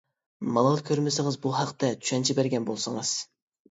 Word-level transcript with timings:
مالال 0.55 0.81
كۆرمىسىڭىز 0.87 1.39
بۇ 1.45 1.53
ھەقتە 1.59 1.93
چۈشەنچە 2.03 2.41
بەرگەن 2.43 2.71
بولسىڭىز. 2.75 3.19